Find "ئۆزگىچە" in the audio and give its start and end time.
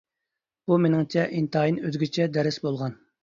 1.89-2.27